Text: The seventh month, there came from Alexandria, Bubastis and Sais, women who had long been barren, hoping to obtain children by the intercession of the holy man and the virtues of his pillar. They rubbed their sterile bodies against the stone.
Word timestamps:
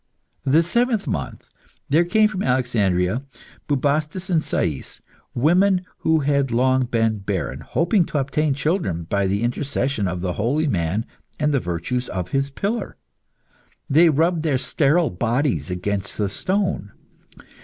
The 0.47 0.63
seventh 0.63 1.05
month, 1.05 1.47
there 1.87 2.03
came 2.05 2.27
from 2.27 2.41
Alexandria, 2.41 3.21
Bubastis 3.67 4.31
and 4.31 4.43
Sais, 4.43 4.99
women 5.35 5.85
who 5.99 6.21
had 6.21 6.49
long 6.49 6.85
been 6.85 7.19
barren, 7.19 7.59
hoping 7.59 8.05
to 8.05 8.17
obtain 8.17 8.55
children 8.55 9.03
by 9.03 9.27
the 9.27 9.43
intercession 9.43 10.07
of 10.07 10.21
the 10.21 10.33
holy 10.41 10.65
man 10.65 11.05
and 11.39 11.53
the 11.53 11.59
virtues 11.59 12.09
of 12.09 12.29
his 12.29 12.49
pillar. 12.49 12.97
They 13.87 14.09
rubbed 14.09 14.41
their 14.41 14.57
sterile 14.57 15.11
bodies 15.11 15.69
against 15.69 16.17
the 16.17 16.29
stone. 16.29 16.93